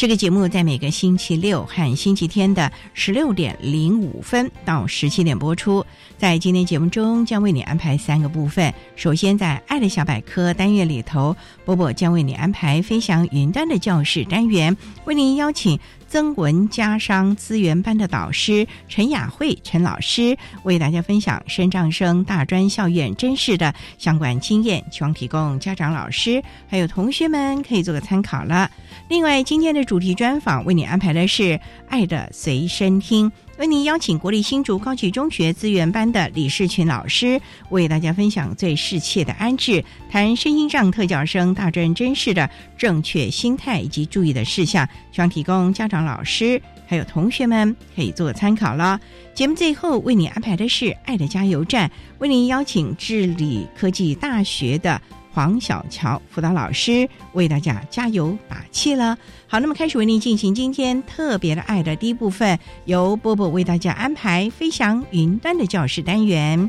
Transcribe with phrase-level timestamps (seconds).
[0.00, 5.84] 这个节目在每个星期六和星期天的十六点零五分到十七点播出。
[6.16, 8.72] 在今天节目中，将为你安排三个部分。
[8.96, 15.78] 首先，在“爱的小百科”单元里头，波波将为你安排“飞翔云端”的教室单元，为您邀请。
[16.10, 28.68] 增文家商资源班的导师陈雅慧陈老师为大家分享深障生大专校院真实的相关经验，希望提供家长、老师还有同学们可以做个参考了。
[29.08, 31.42] 另外，今天的主题专访为你安排的是
[31.88, 33.30] 《爱的随身听》。
[33.60, 42.48] 为您邀请国立新竹高级中学资源班的李世群老师，为大家分享最适切的安置，谈身心障特教生大专真实的
[42.78, 48.98] 正确心态以及注意的事项，希望提供家长、老师还有同学们可以做参考了。
[49.34, 54.98] 节目最后为你安排的是爱的加油站，为您邀请智理科技大学的。
[55.32, 59.16] 黄小乔辅导老师为大家加油打气了。
[59.46, 66.68] 好，那么开始为您进行今天特别的爱的第一部分，由波波为大家安排飞翔云端的教室单元。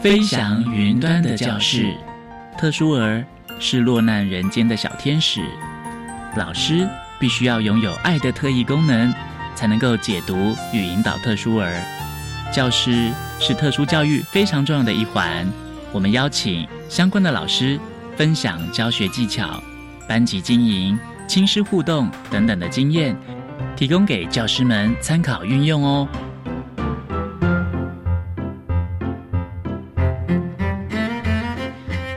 [0.00, 1.94] 飞翔云端的教室，
[2.58, 3.24] 特殊儿
[3.58, 5.40] 是落难人间的小天使，
[6.36, 6.88] 老师
[7.20, 9.14] 必须要拥有爱的特异功能，
[9.54, 11.80] 才能够解读与引导特殊儿。
[12.52, 15.46] 教师是特殊教育非常重要的一环，
[15.92, 17.80] 我们邀请相关的老师。
[18.16, 19.62] 分享教学技巧、
[20.06, 23.16] 班级经营、亲师互动等等的经验，
[23.74, 26.06] 提供给教师们参考运用哦。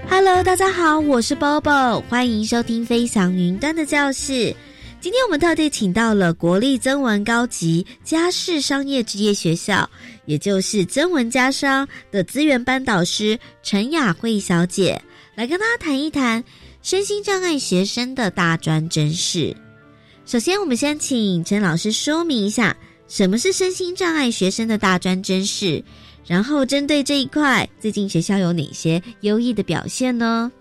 [0.09, 4.53] Hello，大家好，我是 Bobo，欢迎收听飞翔云端的教室。
[5.00, 9.89] 今天我们特地请到了国立增文高级家事商业职业学校，
[10.25, 15.01] 也就是增文家商的资源班导师陈雅慧小姐。
[15.35, 16.41] 来跟大家谈一谈
[16.81, 19.56] 身心障碍学生的大专真事。
[20.25, 22.75] 首先，我们先请陈老师说明一下
[23.07, 25.84] 什么是身心障碍学生的大专真事，
[26.25, 30.51] 然后针对这一块，最近学校有哪些优异的表现呢？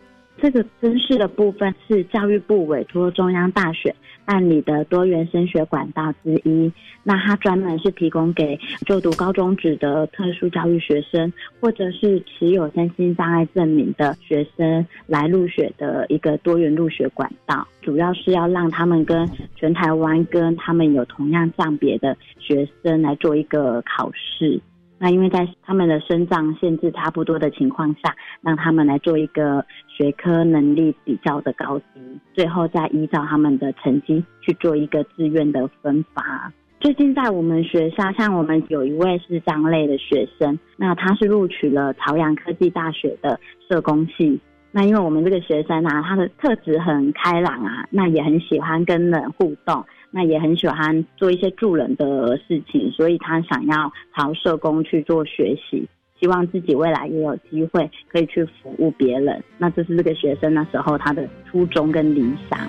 [0.45, 3.97] 这个真事的部分是教育部委托中央大学。
[4.27, 6.71] 办理的多元升学管道之一，
[7.03, 24.61] 那它专门是提供给就读高中职的特殊教育学生，或者是持有身心障碍证明的学生来入学的一个多元入学管道，主要是要让他们跟全台湾跟他们有同样障别的学生来做一个考试。
[24.99, 32.01] 那因为在他们的生长限制差不多的情况下，让他们来做一个学科能力比较的高低，
[32.33, 36.53] 最后再依照他们的成绩去做一个志愿的分发。
[36.81, 44.39] 最近在我们学校，像我们有一位是这样类的学生，那他是录取了朝阳科技大学的社工系。
[44.77, 49.85] 那因为我们这个学生啊，他的特质很开朗啊，那也很喜欢跟人互动。
[50.17, 55.89] 那也很喜欢做一些助人的事情，所以他想要朝社工去做学习，
[56.21, 59.43] 希望自己未来也有机会可以去服务别人。
[59.59, 62.61] 那这是这个学生那时候他的初衷跟理想。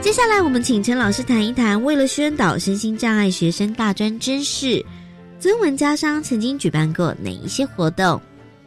[0.00, 4.82] 接下来我们请陈老师谈一谈，为了宣导身心障碍学生大专知识，
[5.38, 8.18] 尊文家商曾经举办过哪一些活动？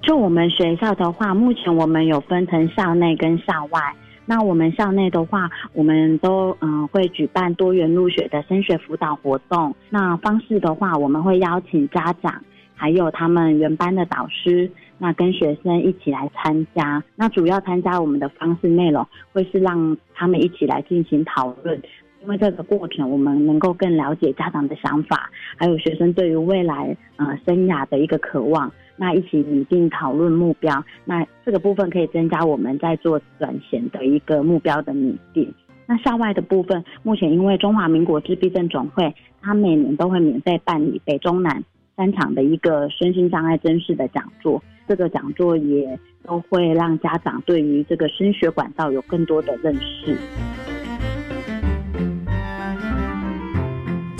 [0.01, 3.80] 就我们学校的话，目前我们有分成校内跟校外。
[4.25, 9.75] 那我们校内的话，我们都嗯会举办多元入学的升学辅导活动。
[9.89, 12.42] 那方式的话，我们会邀请家长，
[12.75, 17.03] 还有他们原班的导师，那跟学生一起来参加。
[17.15, 21.80] 那主要参加我们的方式内容，会是让他们一起来进行讨论。
[22.21, 28.71] 因为这个过程，我们能够更了解家长的想法，还有学生对于未来呃生涯的一个渴望。
[28.95, 35.51] 那一起拟定讨论目标，那这个部分可以增加我们在做转衔的一个目标的拟定。
[35.88, 41.63] 那校外的部分，目前因为中华民国自闭症总会，它每年都会免费办理北中南
[41.95, 50.15] 三场的一个身心障碍真试的讲座，这个讲座也都会让家长对于这个升学管道有更多的认识。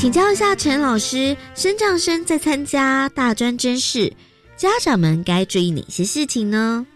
[0.02, 4.12] 请教一下陈老师，升障生在参加大专真试，
[4.56, 6.88] 家长们该注意哪些事情呢？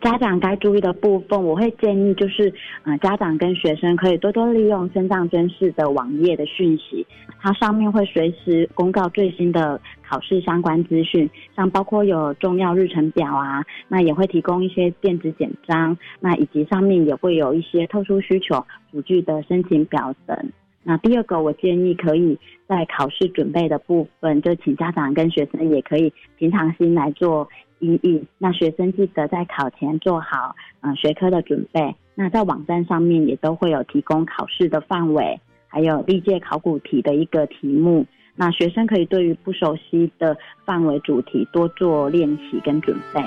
[0.00, 2.54] 家长该注意的部分，我会建议就是，
[2.84, 7.04] 呃，家长跟学生可以多多利用升障真试的网页的讯息，
[7.40, 20.52] 它上面会随时公告最新的考试相关资讯，像包括有重要日程表啊，那也会提供一些电子简章，那以及上面也会有一些特殊需求辅具的申请表等。
[20.88, 22.38] 那第二个，我建议可以
[22.68, 27.48] 在考试准备的部分，就请家长跟学生也可以平常心来做
[27.80, 28.24] 应应。
[28.38, 31.92] 那学生记得在考前做好嗯学科的准备。
[32.14, 38.06] 那在网站上面也都会有提供考试的范围，还有历届考古题的一个题目。
[38.36, 43.20] 那学生可以对于不熟悉的范围主题多做练习跟准备。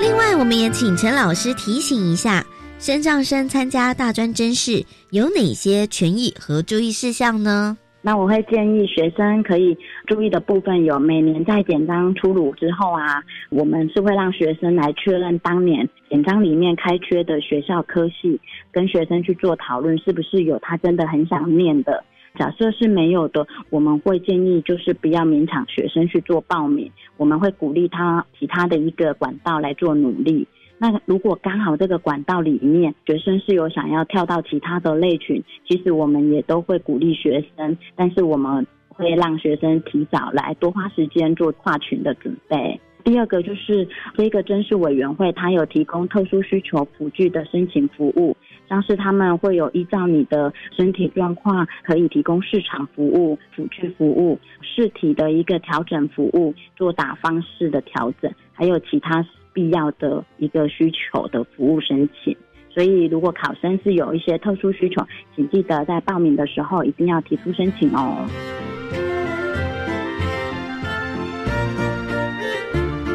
[0.00, 2.44] 另外，我们也请陈老师提醒一下。
[2.78, 7.76] 升障生参加大专真试有哪些权益和注意事项呢？
[8.02, 9.76] 那我会建议学生可以
[10.06, 13.20] 注意的部分有：每年在简章出炉之后啊，
[13.50, 18.40] 我们是会让学生来确认当年简章里面开缺的学校科系，
[18.70, 22.04] 跟学生去做讨论，是不是有他真的很想念的。
[22.38, 30.46] 假设是没有的，我们会建议就是不要勉强学生去做报名，我们会鼓励他其他的一个管道来做努力。
[30.80, 42.80] 那如果刚好这个管道里面学生是有想要跳到其他的类群，其实我们也都会鼓励学生，但是我们会让学生提早来多花时间做跨群的准备。
[43.04, 48.36] 第二个就是这个真试委员会，它有提供特殊需求辅具的申请服务，
[48.68, 59.26] 像是他们会有依照你的身体状况，可以提供市场服务、辅具服务、试体的一个调整服务、做打方式的调整，还有其他。
[59.58, 62.36] 必要的一个需求的服务申请，
[62.72, 68.24] 所以如果考生是有一些特殊需求，请记得在报名的时候一定要提出申请哦。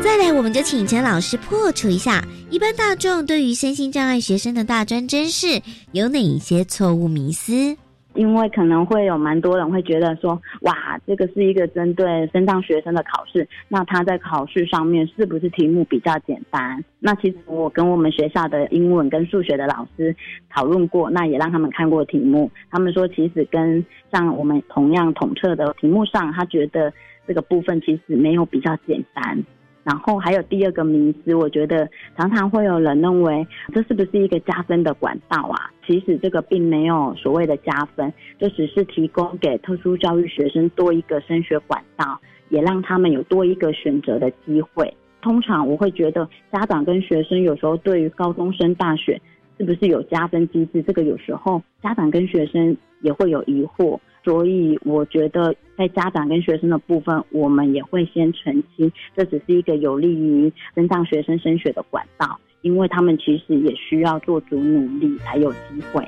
[0.04, 5.62] 再来，我们就请陈老师破除一下一般大众对于身心障碍学生的大专真试
[5.94, 7.78] 有哪一些错误迷思。
[8.16, 16.84] 因为可能会有蛮多人会觉得说，哇，这个是一个针对升障学生的考试，那他在考试上面是不是题目比较简单？
[17.00, 20.16] 那其实我跟我们学校的英文跟数学的老师
[20.50, 26.94] 讨论过，那也让他们看过题目，他们说其实跟像我们同样统测的题目上，他觉得
[27.28, 29.44] 这个部分其实没有比较简单。
[29.84, 35.70] 然后还有第二个迷思，我觉得常常会有人认为这是不是一个加分的管道啊？
[35.86, 44.94] 其实这个并没有所谓的加分，就只是提供给特殊教育学生多一个升学管道，也让他们有多一个选择的机会。
[45.22, 49.20] 通常我会觉得家长跟学生有时候对于高中生大学
[49.58, 54.00] 是不是有加分机制，这个有时候家长跟学生也会有疑惑。
[54.24, 65.60] 所以我觉得，在家长跟学生的部分，我们也会先澄清，这只是一个有利于增长学生升学的管道，因为他们其实也需要做足努力才有机
[65.92, 66.08] 会。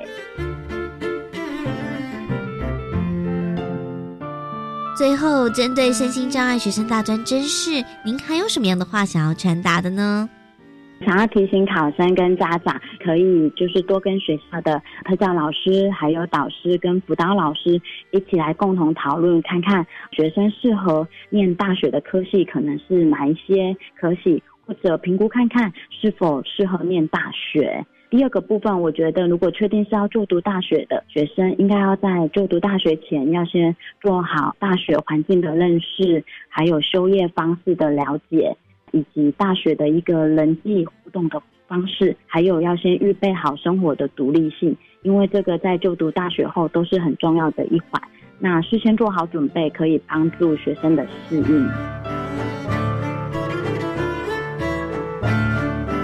[4.98, 10.30] 最后，针对身心障碍学生大专真试，您还有什么样的话想要传达的呢？
[11.06, 17.80] 想要提醒考生跟家长，可以就是多跟学校的特教老师、还有导师跟辅导老师
[18.12, 27.86] 一起来共同讨论，看看学生适合念大学的科系可能是哪一些科系，或者评估看看是否适合念大学。
[28.10, 38.56] 第二个部分，我觉得如果确定是要就读大学的学生，应该要在就读大学前要先做好大学环境的认识，还有修业方式的了解。
[38.96, 48.02] 以及大学的一个人际互动的方式，还有要先预备好生活的独立性，因为这个在就读大学后都是很重要的一环。
[48.40, 51.70] 那事先做好准备，可以帮助学生的适应。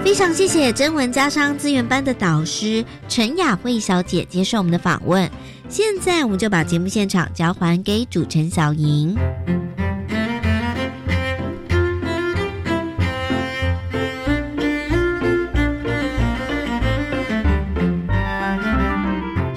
[0.04, 5.30] 非常谢谢真文家商资源班的导师陈雅慧小姐接受我们的访问。
[5.68, 9.16] 现在我们就把节目现场交还给主持人小莹。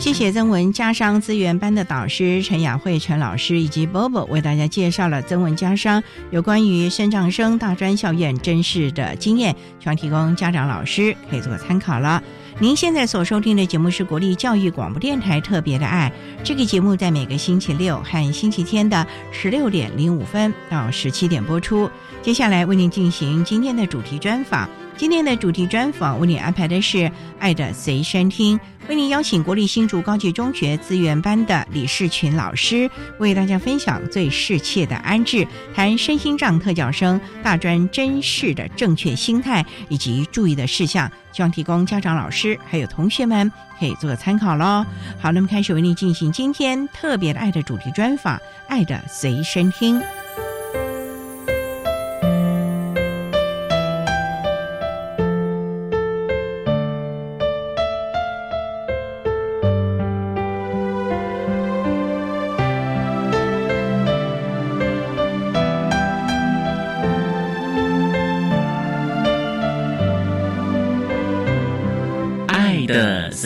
[0.06, 12.22] 谢谢曾文家商资源班的导师陈雅慧陈老师以及 Bobo 为大家介绍了曾文家商有关于生长生大专校院真实的经验，希望提供家长老师可以做参考了。
[12.58, 16.10] 您现在所收听的节目是国立教育广播电台特别的爱，
[16.42, 21.90] 这个节目在每个星期六和星期天的十六点零五分到十七点播出。
[22.22, 24.70] 接下来为您进行今天的主题专访。
[24.96, 26.98] 今天的主题专访为您安排的是
[27.40, 28.58] 《爱的随身听》，
[28.88, 35.46] 为您邀请国立新竹高级中学资源班的李世群老师为大家分享最适切的安置，
[35.76, 44.86] 谈身心障特教生大专真试的正确心态以及注意的事项，希望提供家长、老师还有同学们可以做个参考喽。
[45.20, 48.38] 好，那么开始为你进行今天特别的爱的主题专访，
[48.70, 50.00] 《爱的随身听》。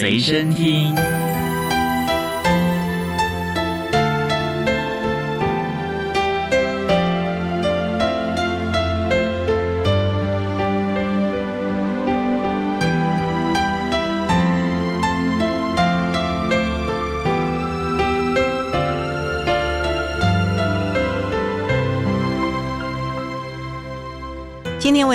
[0.09, 1.18] 随身听。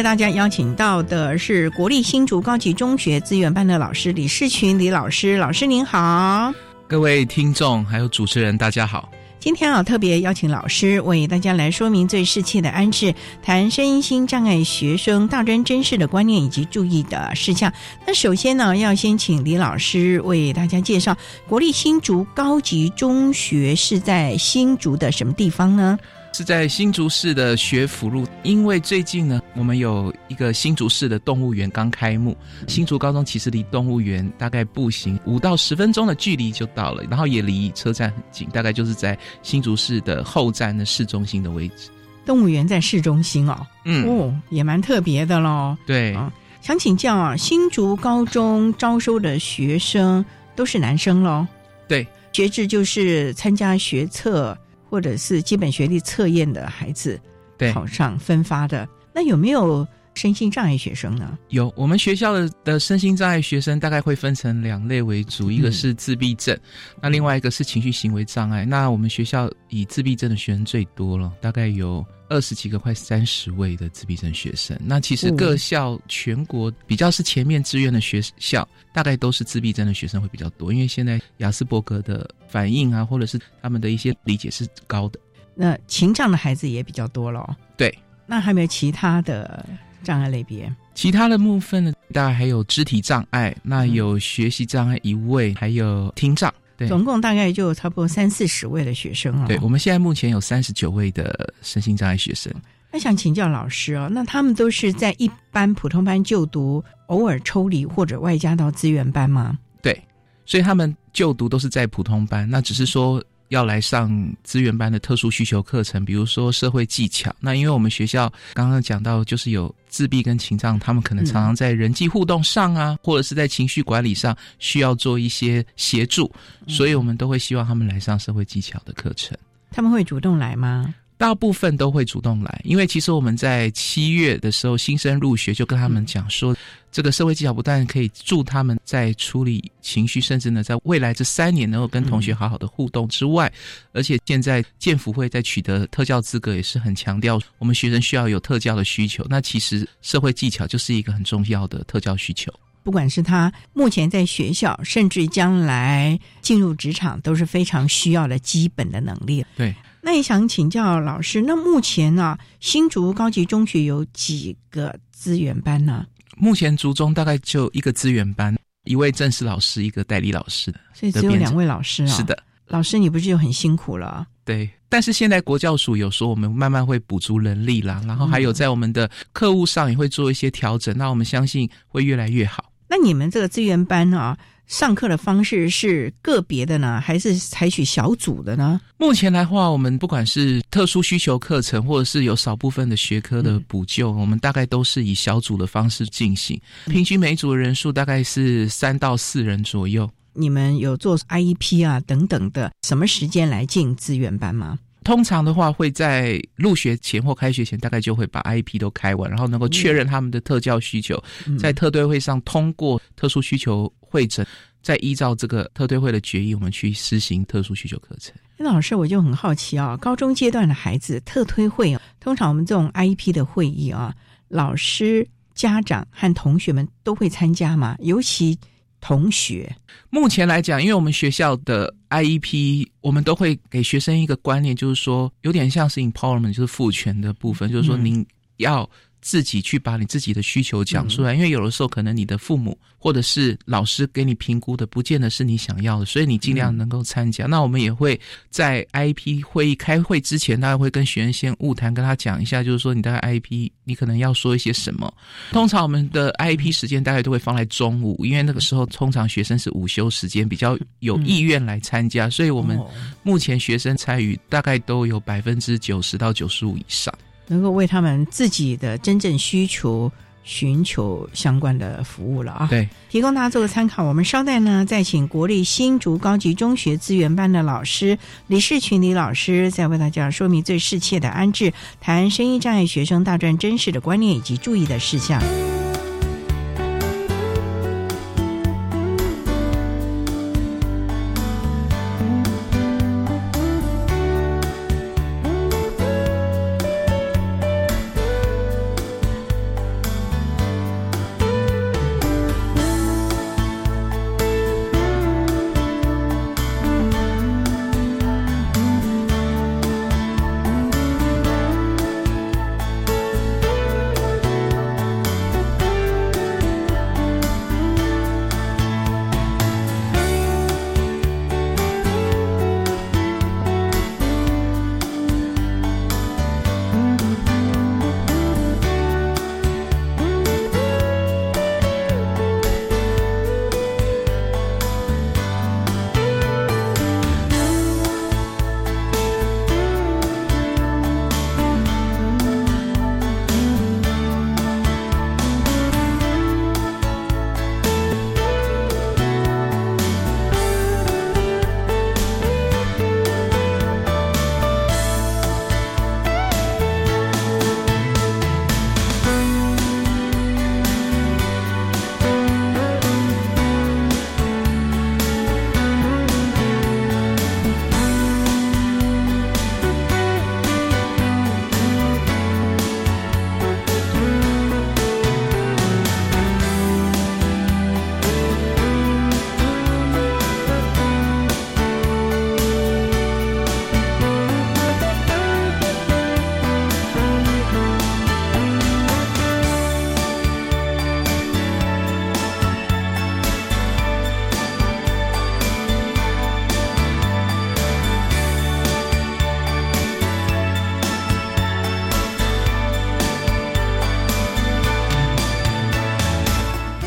[0.04, 6.52] 大家邀请到的是国立新竹高级中学资源班的老师李世群李老师，老师您好。
[6.87, 9.08] 各位听众还有主持人，大家好。
[9.40, 17.73] 今天啊，特别邀请老师为大家来说明最适切的安置，谈身心障碍学生大专真试的观念以及注意的事项。
[18.06, 21.16] 那首先呢，要先请李老师为大家介绍
[21.49, 25.99] 国立新竹高级中学是在新竹的什么地方呢？
[26.34, 32.36] 是在新竹市的学府路，因为最近呢，我们有一个新竹市的动物园刚开幕。
[32.66, 41.88] 新竹高中其实离动物园大概步行五到十分钟的距离就到了，然后也离车站很近，大概就是在新竹市的后站的市中心的位置。
[42.26, 45.76] 动物园在市中心哦，嗯，哦，也蛮特别的喽。
[45.86, 50.24] 对，啊，想请教啊，新竹高中招收的学生
[50.56, 51.46] 都是男生喽？
[51.86, 54.58] 对，学制就是参加学测
[54.94, 57.20] 或者是基本学历测验的孩子
[57.58, 58.88] 对，考上分发的。
[59.12, 59.84] 那有没有
[60.14, 61.36] 身心障碍学生呢？
[61.48, 66.56] 有我们学校的的身心障碍学生大概会分成两类为主，一个是自闭症，
[67.02, 68.64] 那另外一个是情绪行为障碍。
[68.64, 74.78] 那我们学校以自闭症的学生最多了，大概有二十几个，快三十位的自闭症学生。
[74.82, 85.20] 那其实各校全国比较是前面志愿的学校，大概都是自闭症的学生会比较多，因为现在雅斯伯格的反应啊，或者是他们的一些理解是高的。
[85.54, 87.54] 那情障的孩子也比较多咯。
[87.76, 89.64] 对，那还有没有其他的
[90.02, 90.72] 障碍类别？
[90.94, 96.52] 其他的部分呢，大概还有肢体障碍，那有学习障碍一位，还有听障。
[96.76, 99.44] 对，总共大概就差不多三四十位的学生哦。
[99.46, 102.52] 对，我们现在目前有三十九位的身心障碍学生。
[102.90, 109.58] 那想请教老师哦，那他们都是在一般普通班就读，偶尔抽离或者外加到资源班吗？
[109.82, 110.00] 对，
[110.46, 114.10] 所以他们就读都是在普通班，那只是说要来上
[114.42, 117.34] 资源班的特殊需求课程，比如说社会技巧。
[117.40, 126.32] 那因为我们学校刚刚讲到，就是有自闭跟情障，他们可能常常在人际互动上啊，或者是在情绪管理上需要做一些协助，
[126.66, 129.36] 所以我们都会希望他们来上社会技巧的课程。
[129.70, 130.94] 他们会主动来吗？
[131.24, 136.54] 大部分都会主动来，因为其实我们在七月的时候新生入学就跟他们讲说，
[136.92, 143.50] 这个社会技巧不但可以助他们在处理情绪，甚至呢在未来这三年能够跟同学好好的互动之外，
[143.92, 149.24] 而且现在建福会在取得特教资格也是很强调我们学生需要有特教的需求。
[149.30, 152.52] 那其实社会技巧就是一个很重要的特教需求。
[152.82, 159.42] 不管是他目前在学校，甚至将来进入职场，都是非常需要的基本的能力。
[159.56, 159.74] 对，
[160.04, 166.04] 那也想请教老师，那目前呢、新竹高级中学有几个资源班呢？
[166.37, 170.70] 目前竹中大概就一个资源班，一位正式老师，一个代理老师。
[170.92, 174.26] 所以只有两位老师啊、是的，老师你不是就很辛苦了？
[174.44, 182.70] 对，但是现在国教署有说我们慢慢会补足人力啦，然后还有在我们的课务上也会做一些调整，那我们相信会越来越好。
[182.90, 188.80] 那你们这个资源班啊，上课的方式是个别的呢，还是采取小组的呢？
[188.97, 200.11] 目前来话，我们不管是特殊需求课程，或者是有少部分的学科的补救，我们大概都是以小组的方式进行，平均每组的人数大概是三到四人左右。
[200.33, 204.78] 你们有做 IEP 啊等等的，什么时间来进资源班吗？
[205.04, 211.23] 通常的话，会在入学前或开学前，大概就会把 IEP 都开完，然后能够确认他们的特教需求，
[211.58, 214.44] 在特队会上通过特殊需求会诊，
[214.82, 218.34] 再依照这个特队会的决议，我们去施行特殊需求课程。
[218.56, 224.14] 那老师，我就很好奇啊，高中阶段的孩子特推会，通常我们这种 IEP 的会议啊，
[224.49, 227.96] 老师、家长和同学们都会参加吗？
[228.00, 228.58] 尤其
[229.06, 229.76] 同学，
[230.08, 238.25] 目前来讲，因为我们学校的 IEP，我们都会给学生一个观念，就是说，有点像是 empowerment，就是赋权的部分，就是说，您
[238.56, 238.88] 要。
[239.24, 247.46] 自己去把你自己的需求讲出来，因为有的时候可能你的父母或者是老师给你评估的，不见得是你想要的，所以你尽量能够参加。
[247.46, 255.10] 那我们也会在 IP 会议开会之前，大家会跟学员先晤谈，跟他讲一下，就是说你的 IP 你可能要说一些什么。
[255.52, 262.78] 通常我们的 IP 时间大概都会放在中午，因为那个时候通常学生是午休时间，比较有意愿来参加，所以我们
[263.22, 267.10] 目前学生参与大概都有百分之九十到九十五以上。
[267.48, 270.10] 能够为他们自己的真正需求
[270.42, 272.66] 寻求相关的服务了啊！
[272.68, 274.04] 对，提供大家做个参考。
[274.04, 285.42] 我们稍待呢，再请国立新竹高级中学资源班的老师李世群李老师，再为大家说明最适切的安置，谈声音障碍学生大专真实的观念以及注意的事项。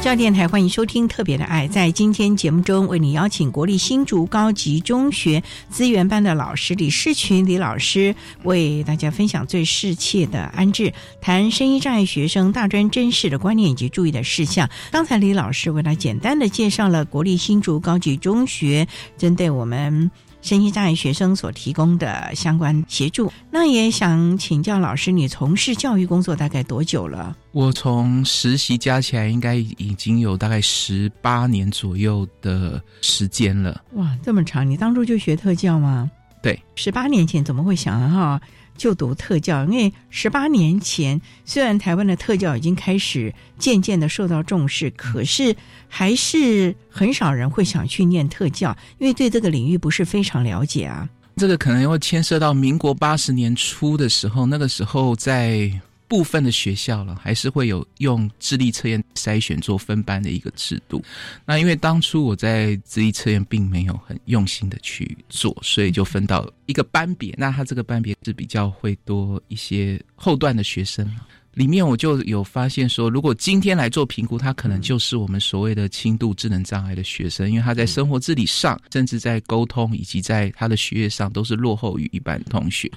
[0.08, 1.68] 教电台欢迎收听《特别的爱》。
[1.70, 14.70] 在今天节目中，为你邀请国立新竹高级中学资源班的老师李世群李老师，为大家分享最适切的安置，谈声音障碍学生大专真实的观念以及注意的事项。
[14.94, 20.10] 刚才李老师为他简单的介绍了国立新竹高级中学针对我们。
[20.42, 27.36] 身心障碍学生所提供的相关协助，那也想请教老师，你从事教育工作大概多久了？
[27.52, 33.82] 我从实习加起来应该已经有大概十八年左右的时间了。
[33.94, 34.70] 哇，这么长！
[34.70, 36.10] 你当初就学特教吗？
[36.42, 38.40] 对，十八年前怎么会想哈？
[38.78, 45.56] 就读特教，因为十八年前虽然台湾的特教已经开始渐渐的受到重视，可是
[45.88, 51.10] 还是很少人会想去念特教，因为对这个领域不是非常了解啊。
[51.38, 55.72] 这个可能会牵涉到民国八十年初的时候，那个时候在
[56.08, 61.04] 部分的学校了，还是会有用智力测验筛选做分班的一个制度。
[61.46, 67.34] 那因为当初我在智力测验并没有很用心的去做，所以就分到一个班别。
[67.38, 71.10] 那他这个班别是比较会多一些后段的学生。
[71.58, 82.88] 里面我就有发现说，如果今天来做评估，他可能就是我们所谓的轻度智能障碍的学生，因为他在生活自理上，甚至在沟通以及在他的学业上都是落后于一般同学。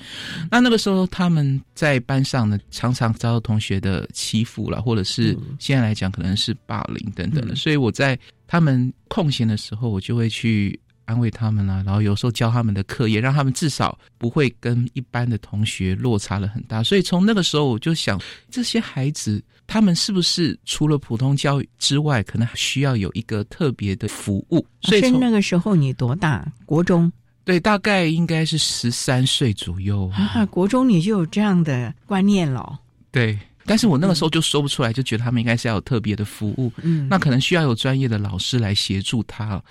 [0.51, 7.57] 那那个时候他们在班上呢，常常遭到同学的欺负了，或者是现在来讲可能是霸凌等等的。
[7.57, 10.79] 所以我在他们空闲的时候，我就会去。
[11.11, 16.85] 安慰他们啊，然后有时候教他们的课业，让他们至少不会跟一般的同学落差了很大。
[16.85, 24.65] 所以从那个时候我就想，这些孩子他们是不是除了普通教育之外，可能还需要有一个特别的服务？
[24.83, 26.47] 所以那个时候你多大？
[26.65, 27.11] 国中？
[27.45, 30.47] 对，大概应该是十三岁左右啊。
[30.47, 32.79] 国中你就有这样的观念了？
[33.11, 33.37] 对。
[33.67, 39.63] 但是我那个时候就说不出来，就觉得他们应该是要有特别的服务，嗯，那可能需要有专业的老师来协助他。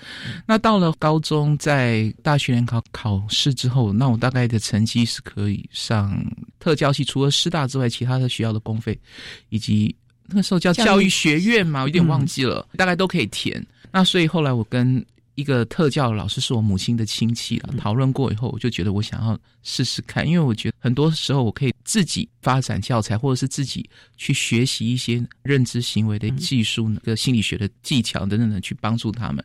[0.45, 6.15] 那到了高中，在大学联考考试之后，那我大概的成绩是可以上
[6.60, 8.97] 特教系，除了师大之外，其他的学校的公费
[9.49, 9.93] 以及
[10.28, 13.65] 那个时候叫教育学院嘛，我有点忘记了，大概都可以填。
[13.91, 15.04] 那所以后来我跟。
[15.39, 29.41] 一个特教老师是我母亲的亲戚了，讨论过以后，我就觉得我想要试试看，因为我觉得很多时候我可以自己发展教材，或者是自己去学习一些认知行为的技术、那个心理学的技巧等等的，去帮助他们。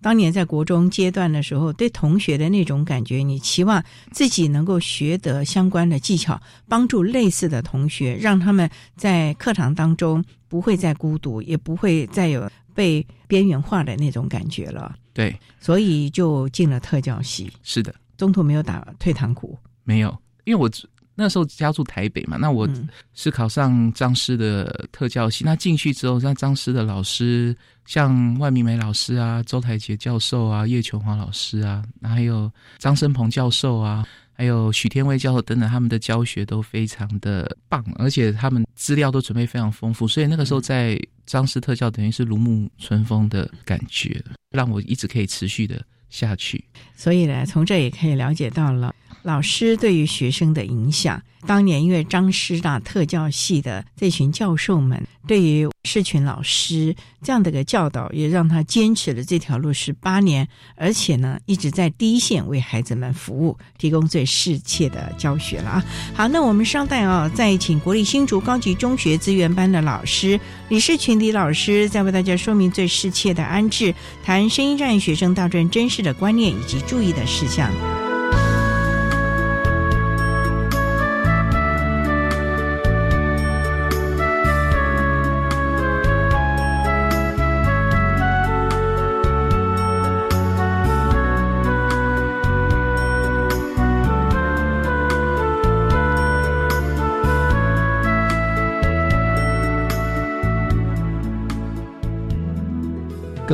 [0.00, 14.96] 当年在国中阶段的时候，对同学的那种感觉，你期望自己能够学得相关的技巧，帮助类似的同学，让他们在课堂当中不会再孤独，也不会再有被边缘化的那种感觉了。
[15.14, 17.50] 对，所以就进了特教系。
[17.62, 19.58] 是的，中途没有打退堂鼓。
[19.84, 20.68] 没有，因为我
[21.14, 22.68] 那时候家住台北嘛，那我
[23.14, 25.44] 是考上张师的特教系。
[25.44, 34.04] 那进去之后，像张师的老师，像万明梅老师啊、周台杰教授啊、叶琼华老师啊，还有张生鹏教授啊。
[34.36, 46.64] 还有许天威教授等等，他们的教学都非常的棒，而且他们资料都准备非常丰富，所以那个时候在张师特教等于是如沐春风的感觉，让我一直可以持续的下去。
[46.96, 48.94] 所以呢，从这也可以了解到了
[49.24, 51.20] 老师对于学生的影响。
[51.46, 65.84] 当年因为张师大特教系的这群教授们对于社群老师这样的个教导，也让他坚持了这条路十八年，而且呢一直在第一线为孩子们服务，提供最适切的教学了啊。
[66.14, 77.70] 好，那我们稍待啊，再请国立新竹高级中学资源班的老师李世群李老师，再为大家说明最适切的安置，谈声音障碍学生大专真实的观念以及注意的事项。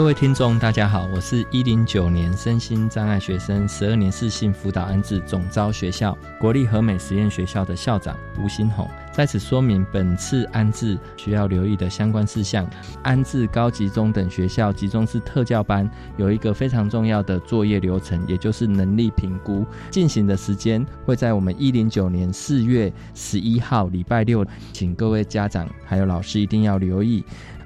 [0.00, 12.66] 各位听众，大家好，我是一零九年身心障碍学生十二年四性辅导安置总招学校国立和美实验学校的校长吴新红，在此说明本次安置需要留意的相关事项。
[13.02, 27.22] 安置高级中等学校集中式特教班有一个非常重要的作业流程，也就是能力评估进行的时间会在我们一零九年四月十一号礼拜六，请各位家长还有老师一定要留意。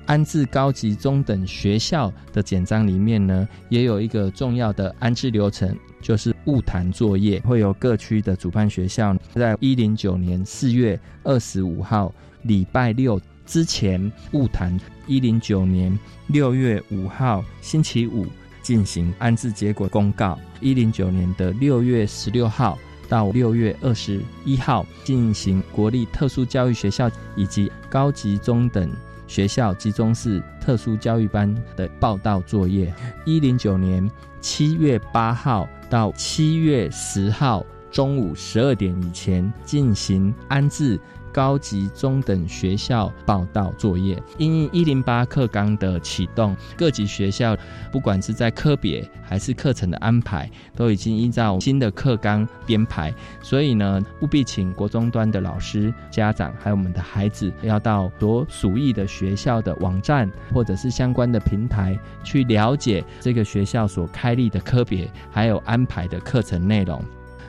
[0.06, 12.12] 安置高级中等学校的简章里面呢，也有一个重要的安置流程，就是物谈作业，会有各区的主办学校在一零九年四月二十五号
[12.42, 18.26] 礼拜六之前物谈，一零九年六月五号星期五
[18.62, 28.90] 进行安置结果公告，一零九年的六月十六号到六月二十一号进行国立特殊教育学校以及高级中等。
[29.26, 32.92] 学校集中式特殊教育班的报道作业，
[33.24, 34.08] 一零九年
[34.40, 41.00] 七月八号到七月十号中午十二点以前进行安置。
[41.32, 47.56] 高级中等学校报道作业，因一零八课纲的启动，各级学校
[47.90, 53.12] 不管是在科别还是课程的安排，都已经依照新的课纲编排。
[53.42, 67.04] 所以呢，务必请国中端的老师、家长还有我们的孩子，要到所属意的学校的网站或者是相关的平台去了解这个学校所开立的科别还有安排的课程内容。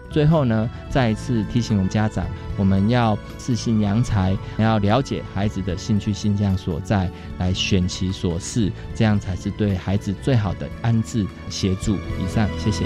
[0.09, 2.25] 最后呢，再一次提醒我们家长，
[2.57, 11.95] 我们要自信扬才，要了解孩子的兴趣倾向所在，来选其所适，这样才是对孩子最好的安置协助。
[11.95, 12.85] 以上，谢谢。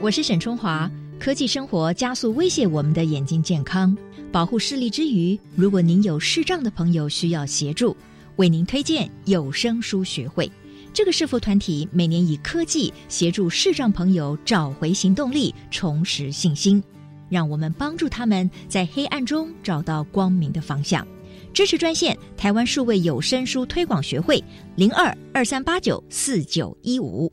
[0.00, 0.88] 我是沈春华。
[1.18, 3.96] 科技生活加速威胁我们的眼睛健康，
[4.30, 7.96] 保护视力之余，如果您有视障的朋友需要协助，
[8.36, 10.48] 为您推荐有声书学会。
[10.92, 16.80] 这个视服团体每年以科技协助视障朋友找回行动力，重拾信心，
[17.28, 21.04] 让我们帮助他们在黑暗中找到光明的方向。
[21.52, 24.42] 支持专线：台湾数位有声书推广学会
[24.76, 27.32] 零二二三八九四九一五。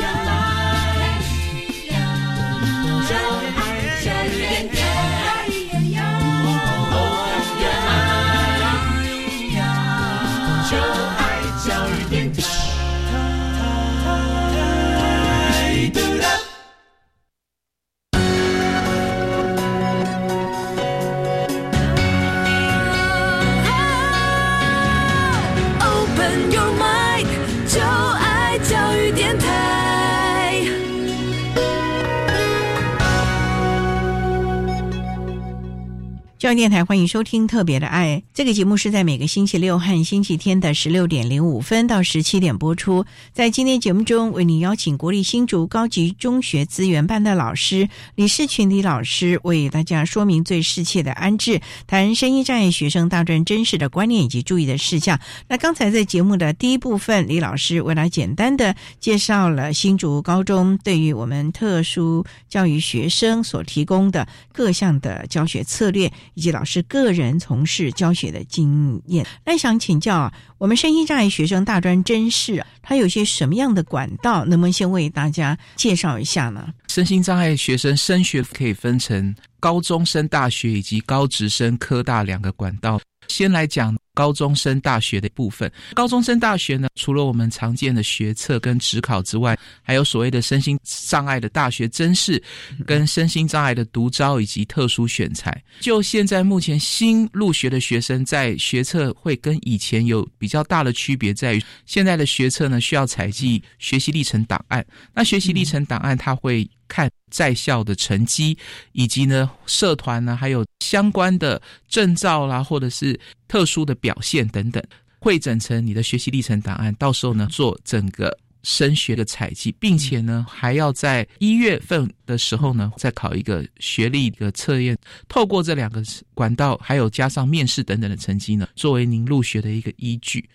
[36.41, 43.05] 教育电台欢迎收听《特别的爱》这个节目，是在每个星期六和星期天的十六点零五分到十七点播出。
[43.31, 55.19] 在今天节目中，为您邀请国立新竹高级中学资源班的老师李世群李老师，为大家说明最适切的安置，谈声音障碍学生大专真实的观念以及注意的事项。
[55.47, 66.11] 那刚才在节目的第一部分，李老师为了简单的介绍了新竹高中对于我们特殊教育学生所提供的各项的教学策略。
[66.33, 74.45] 以及老师个人从事教学的经验，那想请教啊，我们身心障碍学生大专真试，它有些什么样的管道？
[74.45, 76.67] 能不能先为大家介绍一下呢？
[76.87, 82.99] 身心障碍学生升学可以分成高中生、大学以及高职生科大两个管道。
[83.27, 85.71] 先来讲高中生大学的部分。
[85.93, 92.41] 高中生大学呢，除了我们常见的学测跟职考之外，还有所谓的身心障碍的大学甄试，
[92.85, 95.63] 跟身心障碍的独招以及特殊选材。
[95.79, 104.85] 就现在目前新入学的学生，在学测会跟以前有比较大的区别，在于现在的学测呢需要采集学习历程档案。
[105.13, 108.57] 那学习历程档案，它会看在校的成绩，
[108.91, 114.83] 以及呢社团呢，还有相关的证照啦，或者是特殊的表现等等，
[115.19, 118.37] 汇整成你的学习历程档案，到时候呢做整个。
[118.63, 124.97] 升学的采集，并且呢，还要在一月份的时候呢，再考一个学历的测验。
[125.27, 130.47] 透过这两个管道，还有加上面试等等的成绩呢，作为您入学的一个依据。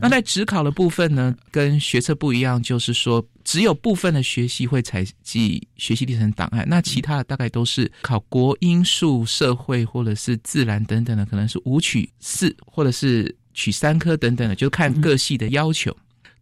[0.00, 15.96] 那在职考的部分呢，跟学测不一样，就是说只有部分的学习会采集学习历程档案，那其他的大概都是考国英数社会或者是自然等等的，可能是五取四或者是取三科等等的，就看各系的要求。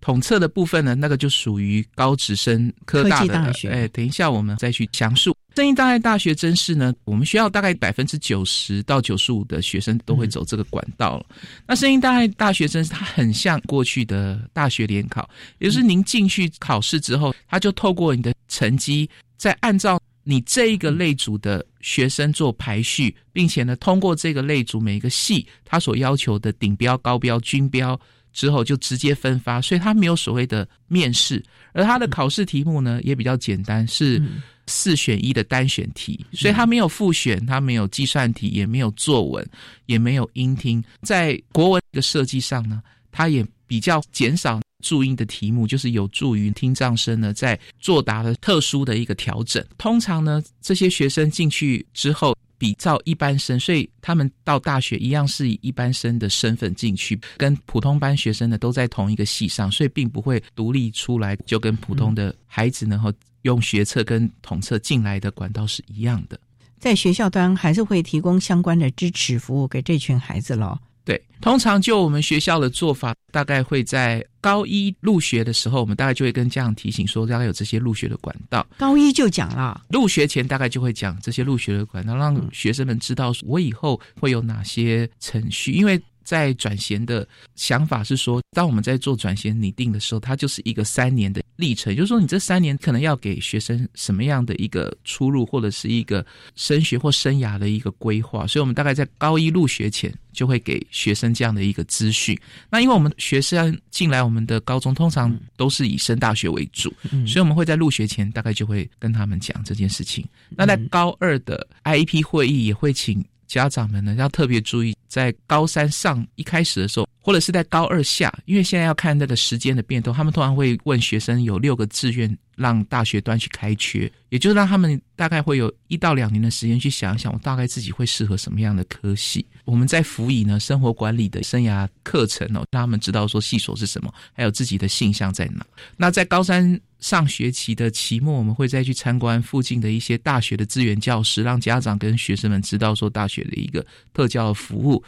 [0.06, 5.36] 统测的部分呢，那个就属于高职生科大的，哎，等一下我们再去详述。
[5.56, 11.26] 声音障碍大学真试呢，我们学校大概百分之九十到九十五的学生都会走这个管道了。
[11.66, 28.00] 那声音障碍大学真试，它很像过去的大学联考，也就是您进去考试之后，他就透过你的成绩，再按照你这一个类组的学生做排序，并且呢，通过这个类组每一个系他所要求的顶标、高标、均标
[28.36, 34.22] 之后，就直接分发，所以他没有所谓的面试，而他的考试题目呢也比较简单，是
[34.66, 39.48] 四选一的单选题，所以他没有复选，他没有计算题，也没有作文，
[39.86, 44.60] 也没有音听，在国文的设计上呢，他也比较减少。
[44.84, 49.64] 注音的题目就是有助于听障生呢在作答的特殊的一个调整。
[49.78, 66.38] 通常呢，这些学生进去之后比照一般生，所以他们到大学一样是以一般生的身份进去，跟普通班学生呢都在同一个系上，所以并不会独立出来，就跟普通的孩子呢和用学测跟统测进来的管道是一样的。
[66.78, 70.78] 在学校端还是会提供相关的支持服务给这群孩子喽。
[71.06, 78.66] 对，通常就我们学校的做法，大概会在高一入学的时候，我们大概就会跟家长提醒说，大概有这些入学的管道。
[78.76, 85.98] 高一就讲了，入学前大概就会讲这些入学的管道，让学生们知道我以后会有哪些程序，因为。
[86.26, 98.44] 在转衔的想法是说，当我们在做转衔拟定的时候，它就是一个三年的历程，也就是说，你这三年可能要给学生什么样的一个出路，或者是一个升学或生涯的一个规划。
[98.44, 102.36] 所以，我们大概在高一入学前就会给学生这样的一个资讯。
[102.68, 106.92] 那因为我们学生进来我们的高中，通常都是以升大学为主，
[107.24, 110.26] 所以我们会在入学前大概就会跟他们讲这件事情。
[110.50, 113.24] 那在高二的 IEP 会议也会请。
[113.46, 129.46] 家长们呢要特别注意，在高三上一开始的时候，或者是在高二下，因为现在要看那个时间的变动，他们通常会问学生有六个志愿让大学端去开缺，也就是让他们大概会有一到两年的时间去想一想，我大概自己会适合什么样的科系。
[129.64, 135.64] 我们在辅以呢生活管理的生涯课程哦，让他们知道说系所是什么，还有自己的性向在哪。
[135.96, 136.80] 那在高三。
[136.98, 145.04] 上学期的期末，我们会再去参观附近的一些大学的资源教室，让家长跟学生们知道说大学的一个特教的服务，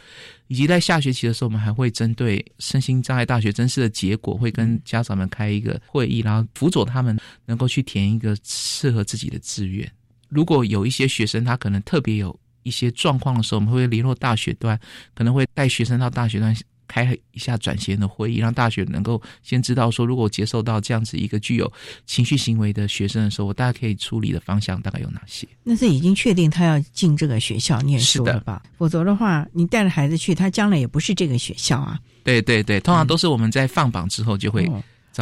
[0.49, 9.89] 以及在下学期的时候，我们还会针对身心障碍大学真试的结果，会跟家长们开一个会议，然后辅佐他们能够去填一个适合自己的志愿。
[10.27, 14.79] 如果有一些学生他可能特别有一些状况的时候，我们会联络大学端，
[15.13, 16.55] 可能会带学生到大学端。
[16.89, 21.71] 开一下转衔的会议，让大学能够先知道说，如果接受到这样子一个具有
[22.05, 25.47] 情绪行为的学生的时候，我大概可以处理的方向大概有哪些？
[25.63, 28.61] 那是已经确定他要进这个学校念书了吧？
[28.77, 31.97] 否则的话，你带着孩子去，他将来也不是这个学校啊。
[32.23, 34.69] 对对对，通常都是我们在放榜之后就会。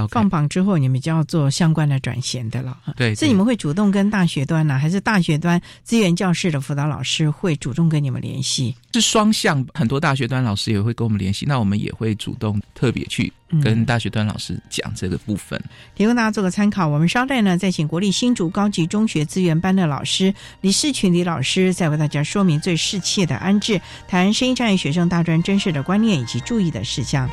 [0.10, 2.78] 放榜之后，你们就要做相关的转衔的了。
[2.96, 8.76] 对，所以你们会主动跟大学端呢，还是大学端资源教室的辅导老师会主动跟你们联系？
[8.94, 15.60] 是双向，很多大学端老师也会跟我们联系，那我们也会主动特别去跟大学端老师讲这个部分，
[15.96, 16.88] 提供大家做个参考。
[16.88, 27.30] 我们稍待呢，再请国立新竹高级中学资源班的老师李世群李老师，再为大家说明最适切的安置，谈声音障碍学生大专真实的观念以及注意的事项。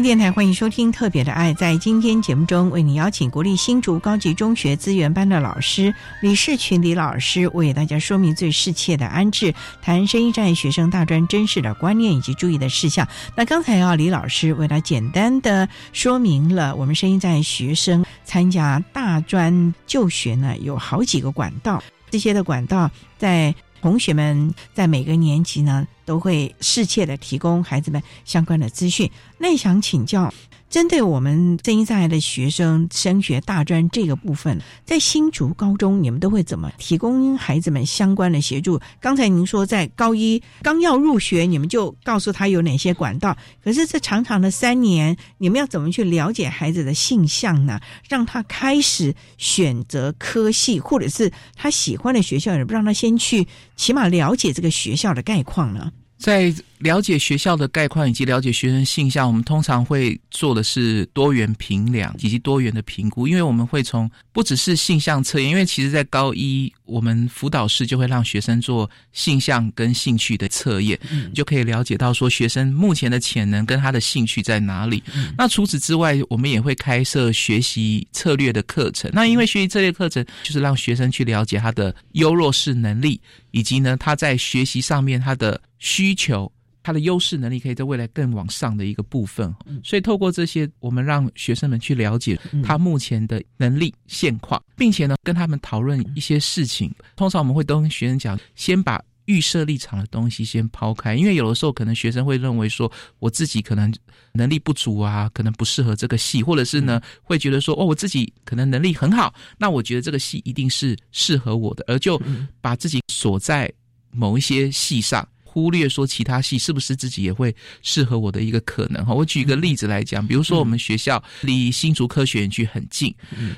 [0.00, 1.54] 电台欢迎收听《特别的爱》。
[1.56, 13.06] 在今天节目中，为你邀请国立新竹高级中学资源班的老师李世群李老师，为大家说明最适切的安置，谈生意站学生大专真实的观念以及注意的事项。
[13.36, 23.54] 那刚才啊，李老师为了简单的说明了我们生意站学生参加大专就学呢，有好几个管道，这些的管道在。
[23.84, 29.10] 同学们在每个年级呢，都会适切的提供孩子们相关的资讯。
[29.36, 30.32] 那想请教。
[30.74, 38.80] 针对我们声音障碍的学生升学大专这个部分，在新竹高中，你们都会怎么提供孩子们相关的协助？
[39.00, 43.36] 刚才您说在高一刚要入学，你们就告诉他有哪些管道。
[43.62, 47.80] 可是这长长的三年，你们要怎么去了解孩子的性向呢？
[48.08, 53.46] 让他开始选择科系，或者是他喜欢的学校，也不让他先去，
[53.76, 55.92] 起码了解这个学校的概况呢？
[56.18, 56.52] 在
[56.84, 71.00] 了解学校的概况以及了解学生性向，我们通常会做的是多元评量以及多元的评估，因为我们会从不只是性向测验，因为其实在高一，我们辅导室就会让学生做性向跟兴趣的测验，
[71.34, 75.02] 就可以了解到说学生目前的潜能跟他的兴趣在哪里。
[75.38, 79.10] 那除此之外，我们也会开设学习策略的课程。
[79.14, 83.18] 那因为学习策略课程就是让学生去了解他的优弱势能力，
[83.52, 85.58] 以及呢他在学习上面他的。
[85.80, 86.50] 需求，
[86.84, 96.94] 他的优势能力可以在未来更往上的一个部分，所以透过这些，我们让学生们去了解他目前的能力现况，并且呢，跟他们讨论一些事情。
[97.16, 103.90] 通常我们会都跟学生讲，先把预设立场的东西先抛开，因为有的时候可能学生会认为说，我自己可能
[104.32, 112.20] 能力不足啊，可能不适合这个系，或者是呢，会觉得说，哦，我自己可能能力很好，那我觉得这个系一定是适合我的，而就
[112.60, 113.72] 把自己锁在
[114.10, 115.26] 某一些系上。
[115.54, 119.14] 忽略说其他系是不是自己也会适合我的一个可能哈？
[119.14, 123.14] 我举一个例子来讲，比如说我们学校离新竹科学园区很近，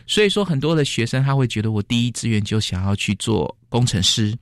[0.06, 4.36] 所以说很多的学生他会觉得我第一志愿就想要去做工程师，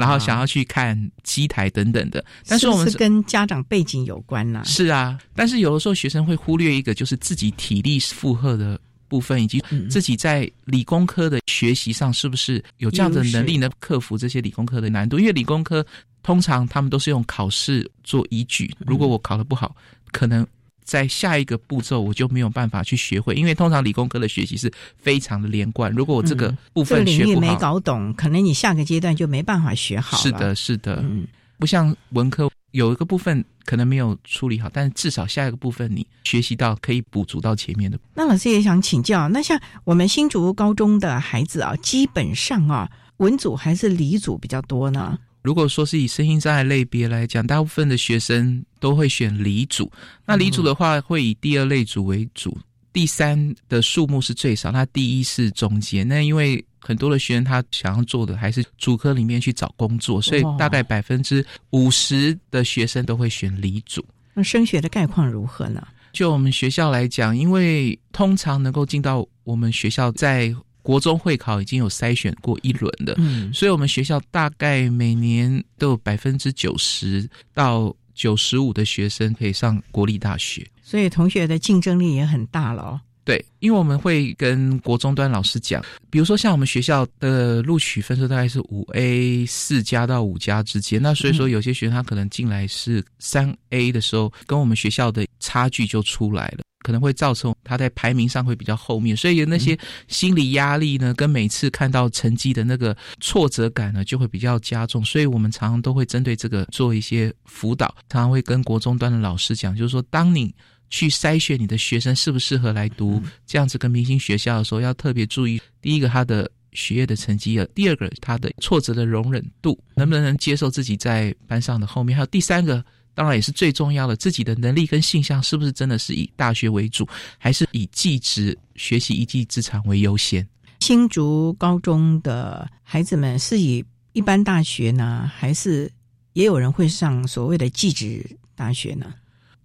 [0.00, 2.24] 然后想要去看机台等等的。
[2.46, 4.62] 但是我们是跟家长背景有关呐。
[4.64, 8.80] 是啊，但是有的时候学生会忽略一个，就是自己体力负荷的
[9.14, 13.70] 部分，以及自己在理工科的学习上是不是有这样的能力呢？
[13.78, 15.86] 克服这些理工科的难度，因为理工科。
[16.24, 18.74] 通常他们都是用考试做依据。
[18.86, 19.76] 如果我考得不好，
[20.10, 20.46] 可能
[20.82, 23.34] 在下一个步骤我就没有办法去学会。
[23.34, 25.92] 因为通常理工科的学习是非常的连贯。
[25.92, 30.16] 如果我这个部分领域没搞懂，可能你下个阶段就没办法学好。
[30.16, 31.26] 是的，是的，嗯，
[31.58, 37.96] 不像文科有一个部分可能没有处理好，但至少下一个部分你学习到可以补足到前面的。
[38.14, 45.16] 那老师也想请教，那像我们新竹高中的孩子啊，基本上啊，文组还是理组比较多呢？
[45.42, 49.92] 如果说是以身心障碍类别来讲，大部分的学生都会选理组。
[50.26, 52.58] 那理组的话，会以第二类组为主，
[52.94, 54.72] 第三的数目是最少。
[54.72, 56.08] 那第一是中间。
[56.08, 64.02] 那因为很多的学生他想要做的还是主科里面去找工作，所以大概百分之五十的学生都会选理组。
[64.32, 65.86] 那升学的概况如何呢？
[66.12, 70.54] 就我们学校来讲，因为通常能够进到我们学校在。
[70.84, 73.16] 国中会考已经有筛选过一轮的，
[73.54, 83.00] 所以我们学校大概每年都有百分之九十到九十五的学生可以上国立大学，所以同学的竞争力也很大了哦。
[83.24, 96.64] 对，因为我们会跟国中端老师讲，比如说像我们学校的录取分数大概是五 A 四加到五加之间，那所以说有些学生他可能进来是三 A 的时候，跟我们学校的差距就出来了。
[96.84, 99.74] 可能会造成他在排名上会比较后面，所以有那些
[100.06, 105.02] 心理压力呢，跟每次看到成绩的那个挫折感呢，就会比较加重。
[105.02, 110.54] 所以我们常常都会针对这个做一些辅导，常常会跟国中端的老师讲，就是说，当你
[110.90, 122.84] 去筛选你的学生适不适合来读这样子跟明星学校的时候，要特别注意第一个他的学业的成绩，第二个他的挫折的容忍度，能不能接受自己在班上的后面，还有第三个。
[123.16, 127.08] 当然也是最重要的，自己的能力跟性向是不是真的是以大学为主，
[127.38, 130.44] 还是以技职学习一技之长为优先？
[130.80, 135.88] 新竹高中的孩子们是以一般大学呢，还是
[136.32, 139.14] 也有人会上所谓的技职大学呢？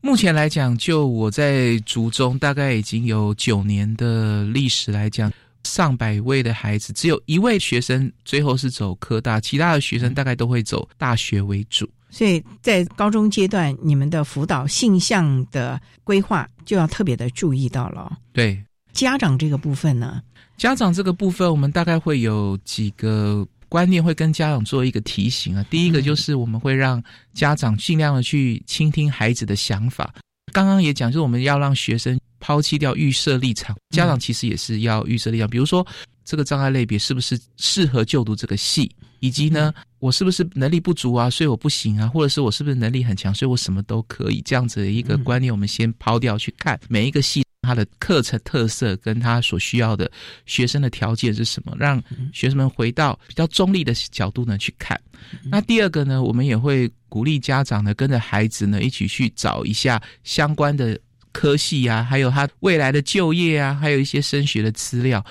[0.01, 5.31] 目前来讲，就我在族中大概已经有九年的历史来讲，
[5.63, 11.87] 上百位的孩子，只有一位学生最后是走科大，其他的学生大概都会走大学为主。
[12.09, 18.17] 所以在高中阶段，你们的辅导性向的规划就要特别的注意到了。
[18.31, 18.57] 对
[18.93, 20.21] 家长这个部分呢，
[20.57, 25.65] 家长这个部分，我们大概会有几个观念会跟家长做一个提醒啊。
[25.69, 27.01] 第一个就是我们会让
[27.33, 30.13] 家长尽量的去倾听孩子的想法。
[30.51, 35.85] 刚刚也讲，就是我们要让学生抛弃掉预设立场，家长其实也是要预设立场，比如说
[36.25, 47.43] 这个障碍类别是不是适合就读这个系，以及呢，我是不是能力不足啊，所以我不行啊，或者是我是不是能力很强，所以我什么都可以，这样子的一个观念，我们先抛掉去看每一个系。
[47.61, 50.09] 他的课程特色跟他所需要的
[50.45, 51.75] 学生的条件是什么？
[51.77, 52.01] 让
[52.33, 54.99] 学生们回到比较中立的角度呢去看。
[55.43, 60.97] 那第二个呢，我们也会鼓励家长呢跟着孩子呢一起去找一下相关的
[61.31, 65.23] 科系啊，还有他未来的就业啊，还有一些升学的资料，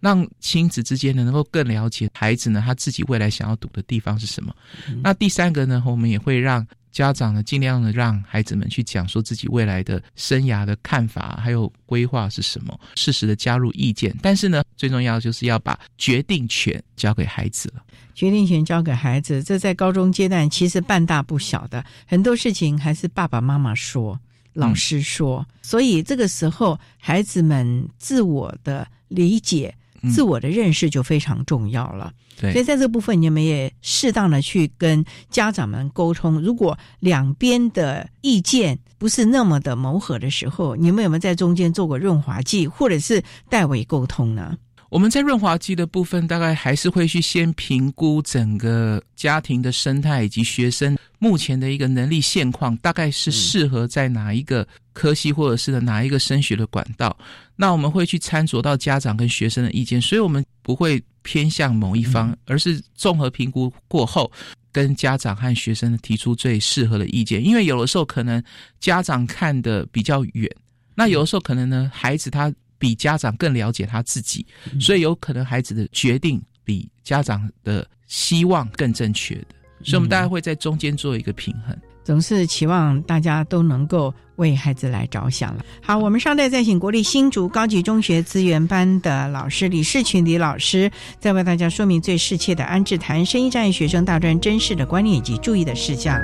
[0.00, 4.54] 让亲子之间呢能够更了解孩子呢他自己未来想要读的地方是什么。
[5.02, 6.66] 那第三个呢，我们也会让。
[6.94, 14.16] 家长呢，尽量的让孩子们去讲说自己未来的生涯的看法，还有规划是什么，适时的加入意见。
[14.22, 17.82] 但是呢，最重要就是要把决定权交给孩子了。
[18.14, 24.16] 决定权交给孩子，这在高中阶段其实半大不小的，很多事情还是爸爸妈妈说，
[24.52, 25.44] 老师说。
[25.62, 29.74] 所以这个时候，孩子们自我的理解、
[30.12, 32.12] 自我的认识就非常重要了。
[32.40, 36.40] 对，所以在这部分，你们也适当的去跟家长们沟通。
[36.40, 44.56] 如果两边的意见不是那么的谋合的时候，你们有没有在中间做过润滑剂，或者是代为沟通呢？
[44.90, 57.16] 我们在润滑剂的部分，大概还是会去先评估整个家庭的生态以及学生目前的一个能力现况，大概是适合在哪一个科系或者是哪一个升学的管道。
[57.56, 64.30] 那我们会去参酌到家长跟学生的意见，所以我们不会偏向某一方，而是综合评估过后，
[64.70, 67.44] 跟家长和学生提出最适合的意见。
[67.44, 68.40] 因为有的时候可能
[68.78, 70.48] 家长看的比较远，
[70.94, 72.54] 那有的时候可能呢，孩子他。
[72.76, 74.44] 比家长更了解他自己，
[74.78, 79.46] 所以有可能孩子的决定比家长的希望更正确的，
[79.82, 81.74] 所以我们大概会在中间做一个平衡。
[82.04, 85.64] 总是期望大家都能够为孩子来着想了。
[85.82, 96.20] 好，我们稍待再请国立新竹高级中学资源班的老师李世群李老师，再为大家说明最适切的安置谈生意障碍学生大专真实的观念以及注意的事项。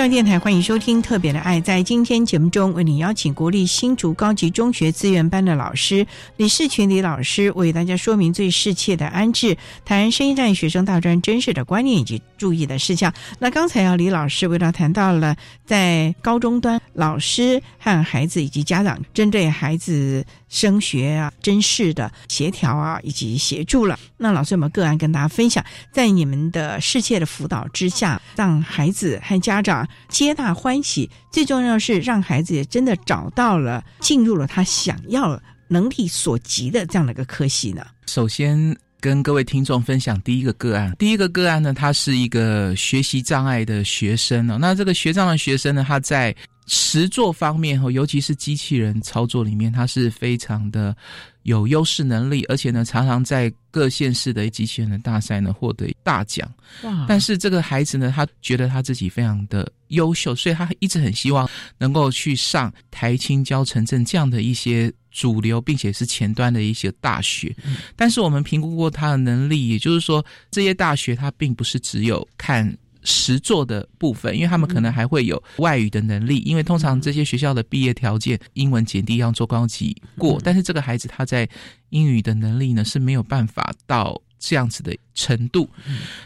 [0.00, 1.60] 教育电台欢迎收听《特别的爱》。
[1.62, 6.06] 在今天节目中，为你邀请国立新竹高级中学资源班的老师
[6.38, 13.12] 李世群李老师，为大家说明最适切的安置，谈生一代学生大专真实的观念以及注意的事项。
[13.38, 15.36] 那刚才啊，李老师为他谈到了
[15.66, 23.98] 在高中端，老师和孩子以及家长针对孩子升学啊、真试的协调啊以及协助了。
[24.16, 25.62] 那老师有没有个案跟大家分享？
[25.92, 31.08] 在你们的世界的辅导之下，让孩子和家长皆大欢喜。
[31.30, 37.84] 最重要是让孩子也真的找到了进入了他想要能力所及的这样的一个科系呢。
[38.06, 38.76] 首先。
[39.02, 40.94] 跟各位听众分享第一个个案。
[40.98, 44.58] 第一个个案呢，他是一个学习障碍的学生哦。
[44.60, 46.36] 那这个学障的学生呢，他在
[46.72, 50.96] 实作方面哈，尤其是机器人操作里面，他是非常的
[51.42, 56.48] 有优势能力，而且呢，常常在各县市的机器人的大赛呢获得大奖。
[56.84, 57.04] 哇！
[57.08, 64.92] 但是这个孩子呢，他觉得他自己非常的优秀，所以他一直很希望能够去上台青交城镇这样的一些。
[65.12, 67.52] 主流并且是前端的一些大学，
[67.96, 72.64] 但是我们评估过他的能力，也就是说，这些大学它并不是只有看
[73.02, 81.48] 实作的部分，因为他们可能还会有外语的能力，因为通常这些学校的毕业条件，英文简历要做高级过，但是这个孩子他在
[81.90, 84.20] 英语的能力呢是没有办法到。
[84.42, 85.68] 这样子的程度，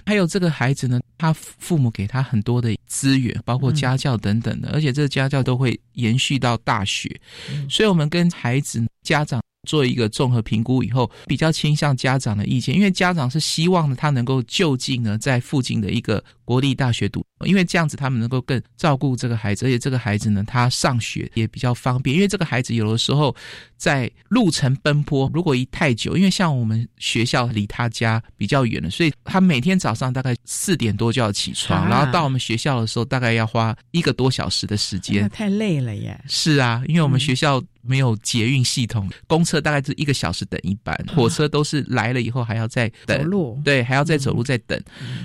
[0.06, 7.20] 还有这个孩子呢，他父母给他很多的资源，包括家教等等的，而且这个家教都会延续到大学，
[7.68, 9.42] 所以我们跟孩子家长。
[9.64, 23.34] 做一个综合评估以后，比较倾向家长的意见，因为家长是希望呢，他能够就近呢，在附近的一个国立大学读，因为这样子他们能够更照顾这个孩子，而且这个孩子呢，他上学也比较方便，因为这个孩子有的时候
[23.76, 36.20] 在路程奔波，如果一太久，因为像我们学校离他家比较远了，所以他每天早上大概四点多就要起床，然后到我们学校的时候，大概要花一个多小时的时间，太累了耶。
[36.28, 37.62] 是啊，因为我们学校。
[37.84, 43.30] 没有捷运系统，公车大概是一个小时等一班，火车都是来了以后还要再等，
[43.62, 44.80] 对，还要再走路再等，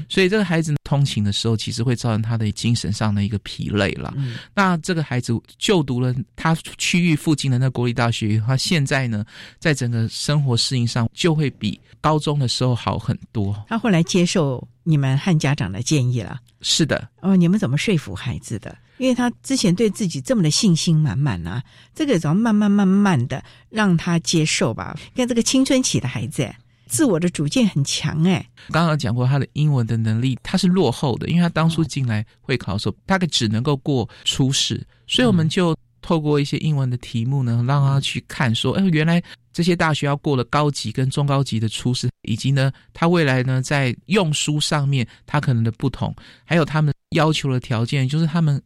[0.07, 4.14] 所以这个孩子通勤的时候，其实会造成他的精神上的一个疲累了。
[4.53, 9.26] 那这个孩子就读了他区域附近的那国立大学，他现在呢，
[9.60, 13.55] 在整个生活适应上就会比高中的时候好很多。
[13.68, 17.10] 他后来接受你们和家长的建议了，是的。
[17.22, 18.76] 哦，你们怎么说服孩子的？
[19.00, 21.64] 因为他之前对自己这么的信心满满啊，
[21.95, 24.95] 这个只要慢慢慢慢的让他接受吧。
[25.16, 26.54] 看这个青春期的孩子，
[26.86, 28.45] 自我的主见很强哎。
[28.72, 39.24] 刚刚讲过他的英文的能力，他是落后的，因为他当初进来会考的时候，大概只能够过初试，所以我们就透过一些英文的题目呢，让他去看说，哎，原来
[39.54, 48.62] 这些大学要过了高级跟中高级的初试，以及呢，他未来呢在用书上面他可能的不同，还有他们要求的条件，就是他们。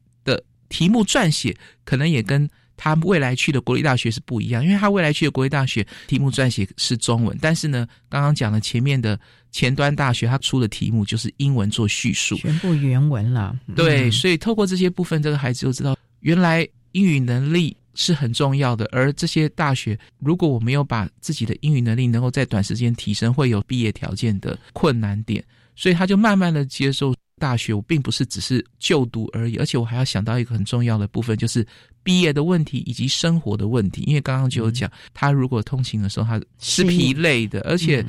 [0.73, 1.55] 题目撰写
[1.85, 9.17] 可能也跟他未来去的国立大学是不一样，因为他未来去的国立大学题目撰写是中文，但是呢，刚刚讲的前面的
[9.51, 13.55] 前端大学，他出的题目就是英文做叙述，全部原文了。
[13.75, 18.89] 对，所以透过这些部分，这个孩子就知道原来英语能力是很重要的。
[18.91, 25.43] 而这些大学，如果我没有把自己的英语能力能够在短时间提升，会有毕业条件的困难点，
[25.75, 27.13] 所以他就慢慢的接受。
[27.39, 31.65] 大学我并不是只是就读而已，而且我还要想到一个很重要的部分，就是
[32.01, 34.01] 毕业的问题以及生活的问题。
[34.03, 38.05] 因为刚刚就有讲，他如果通勤的时候他是疲累的，而且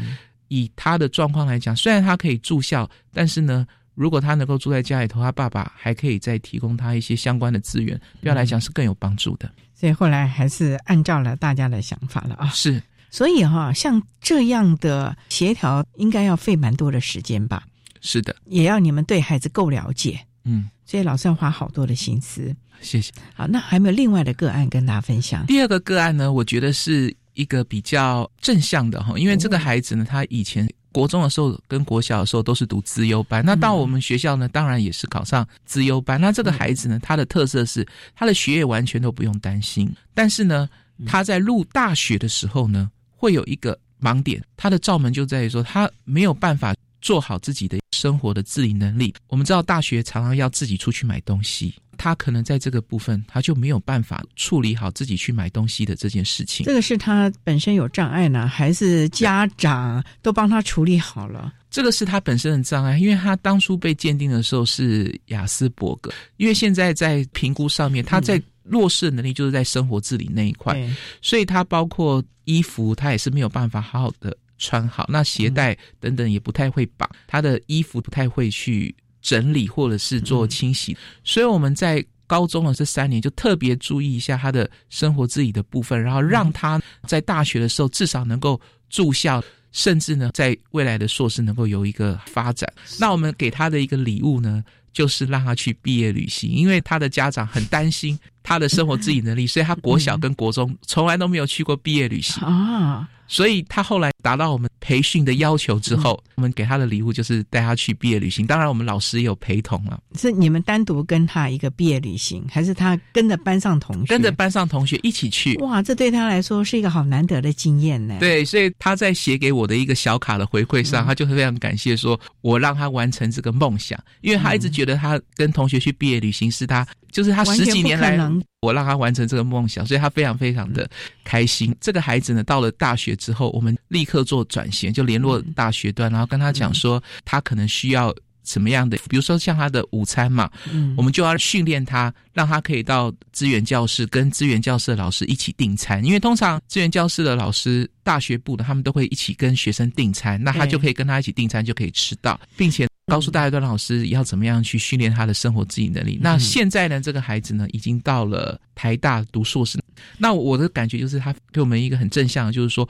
[0.48, 9.50] 以他的状况来讲，虽然他可以住校，但是呢，如果他能够住在家里头，他爸爸还可以再提供他一些相关的资源，对他来讲是更有帮助的。
[9.74, 12.48] 所以后来还是按照了大家的想法了啊。
[12.50, 12.80] 是，
[13.14, 17.62] 所以哈，像这样的协调应该要费蛮多的时间吧。
[18.00, 22.52] 是的，也要你们对孩子够了解，嗯，所以老师要花好多的心思。
[22.80, 23.12] 谢谢。
[23.32, 25.46] 好，那还有没有另外的个案跟大家分享？
[25.46, 36.20] 第二个个案呢，我觉得是一个比较正向的哈，因为这个孩子呢，他以前国中的时候跟国小的时候都是读资优班，那到我们学校呢，当然也是考上资优班。
[36.20, 37.86] 那这个孩子呢，他的特色是
[38.16, 40.68] 他的学业完全都不用担心，但是呢，
[41.06, 46.74] 他在入大学的时候呢，会有一个盲点，他的罩门就在于说他没有办法。
[47.04, 49.12] 做好自己的生活的自理能力。
[49.28, 56.64] 我们知道大学常常要自己出去买东西，他可能在这个部分他就没有办法处理好自己去买东西的这件事情。
[56.64, 61.52] 这个是他本身有障碍呢，还是家长都帮他处理好了？
[61.70, 70.76] 这个是他本身的障碍，因为他当初被鉴定的时候是雅斯伯格，因为现在在评估上面，他在弱势的能力就是在生活自理那一块，
[71.22, 74.36] 所以他包括衣服，他也是没有办法好好的。
[74.56, 88.58] 穿好，那鞋带等等也不太会绑，他的衣服不太会去整理或者是做清洗，所以我们在高中的这三年就特别注意一下他的生活自理的部分，然后让他在大学的时候至少能够
[88.88, 89.42] 住校，
[89.72, 92.72] 甚至呢，在未来的硕士能够有一个发展。
[93.00, 103.08] 那我们给他的一个礼物呢，就是让他去毕业旅行，因为他的家长很担心他的生活自理能力，所以他国小跟国中从来都没有去过毕业旅行啊。
[103.26, 108.46] 所以他后来达到我们培训的要求之后，我们给他的礼物就是带他去毕业旅行。
[108.46, 109.98] 当然，我们老师也有陪同了。
[110.18, 114.06] 是你们单独跟他一个毕业旅行，还是他跟着班上同学？
[114.06, 115.54] 跟着班上同学一起去。
[115.56, 118.16] 哇，这对他来说是一个好难得的经验呢。
[118.20, 128.18] 对，所以他在写给我的一个小卡的回馈上，他就非常感谢，说我让他完成这个梦想，因为他一直觉得他跟同学去毕业旅行是他，就是他十几年来。
[128.60, 130.88] 我让他完成这个梦想，所以他非常非常的
[131.22, 131.76] 开心。
[131.82, 140.50] 这个孩子呢，到了大学之后，我们立刻做转型，就联络大学端，然后跟他讲说，他可能需要什么样的，比如说像他的午餐嘛，
[140.96, 152.86] 我们就要训练他，让他可以到资源教室跟资源教室的老师一起订餐，因为通常资源教室的老师、大学部的他们都会一起跟学生订餐，那他就可以跟他一起订餐，就可以吃到，并且。
[153.06, 156.18] 告诉大家，段老师要怎么样去训练他的生活自理能力。
[156.22, 159.78] 那现在呢，这个孩子呢，已经到了台大读硕士。
[160.16, 162.88] 那我的感觉就是，他给我们一个很正向，就是说，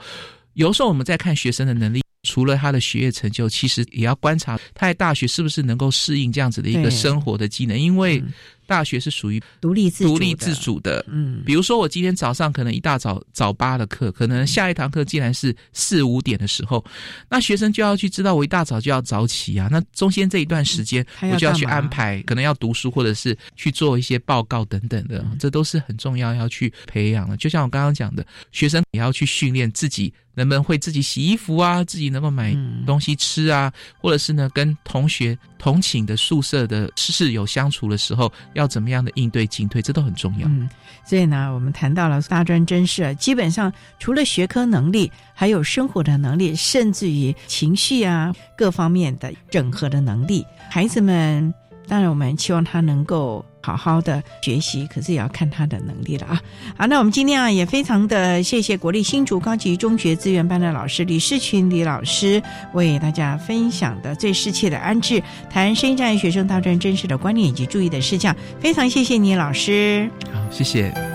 [0.53, 8.23] 有时候我们在看学生的能力，除了他的学业成就，其实也要观察他在大学是不是能够适应这样子的一个生活的技能，因为。
[8.67, 16.83] 大学是属于独立自独立自主的，嗯，比如说我今天早上可能一大早早八的课，可能下一堂课竟然是四五点的时候，
[17.29, 27.37] 那学生就要去知道我一大早就要早起啊，那中间这一段时间我就要去安排，可能要读书或者是去做一些报告等等的，这都是很重要要去培养的。
[27.37, 32.55] 就像我刚刚讲的，学生也要去训练自己能不能会自己洗衣服啊，自己能够买
[32.85, 38.31] 东西吃啊，或者是呢跟同学同寝的宿舍的室友相处的时候。
[38.53, 40.47] 要怎么样的应对进退，这都很重要。
[40.47, 40.69] 嗯，
[41.05, 51.53] 所以呢，我们谈到了大专真试，基本上除了学科能力，还有生活的能力，甚至于情绪啊各方面的整合的能力，孩子们。
[51.87, 56.39] 当然，我们希望他能够好好的学习，可是也要看他的能力了啊！
[56.77, 62.39] 好，那我们今天啊，也非常的谢谢国立新竹高级中学资源班的老师李世群李老师
[62.73, 70.07] 为大家分享的最适切的安置，谈声音障碍学生大专真实的观念以及注意的事项，非常谢谢你，老师。
[70.31, 71.14] 好，谢谢。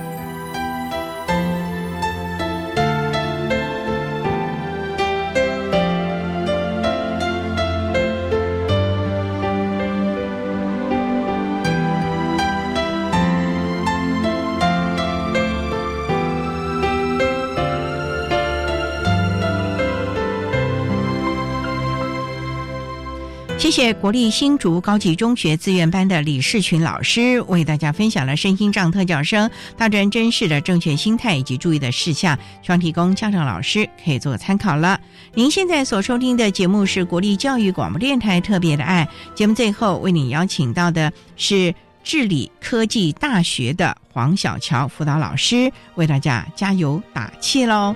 [23.71, 34.99] 谢谢国立新竹高级中学资源班的李世群老师为大家分享了身心障特教生大专真试的正确心态以及注意的事项，希望提供家长老师可以做参考了。
[35.35, 47.95] 您现在所收听的节目是国立教育广播电台特别的爱节目，最后为你邀请到的是治理科技大学的黄小乔辅导老师，为大家加油打气喽。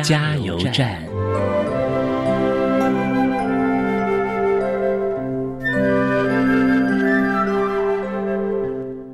[0.00, 1.11] 加油站。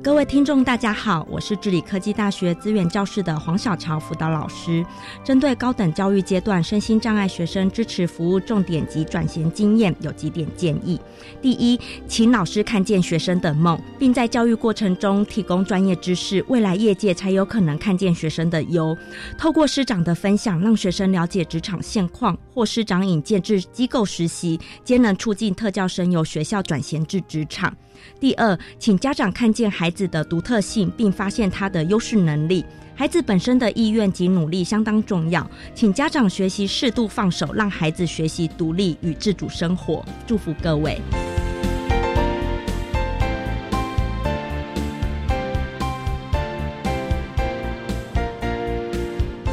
[0.01, 4.83] 各位听众，大家好，我是智理科技大学资源教室的黄小乔辅导老师。
[5.25, 10.97] 针对高等教育阶段身心障碍学生支持服务重点及转型经验，有几点建议：
[11.41, 11.77] 第一，
[12.07, 18.97] 请老师看见学生的梦，并在教育过程中提供专业知识，未来业界才有可能看见学生的优。
[19.37, 27.75] 透过师长的分享，让学生了解职场现况，或师长引荐至机构实习，皆能促进特教生由学校转衔至职场。
[28.19, 32.65] 第二，请家长看见孩子的独特性，并发现他的优势能力。
[32.95, 40.05] 孩子本身的意愿及努力相当重要，请家长学习适度放手，让孩子学习独立与自主生活。
[40.27, 40.99] 祝福各位。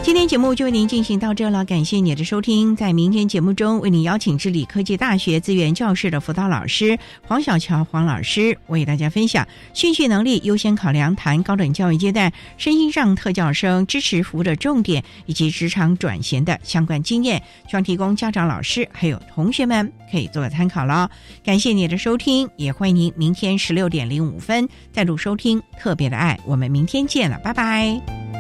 [0.07, 2.77] 今天节目就为您进行到这了，感谢你的收听。
[2.77, 6.97] 在明天节目中，为您邀请智理科技大学资源教室的辅导老师
[7.27, 9.45] 黄小乔黄老师，为大家分享
[9.75, 21.11] 兴趣能力优先考量，谈高等教育阶段身心障特教生支持服务的重点以及职场转型的相关经验，希望提供家长、老师还有同学们可以做个参考了。
[21.43, 26.39] 感谢你的收听，也欢迎您明天十六点零五分再度收听特别的爱。
[26.47, 28.36] 我们明天见了，拜拜。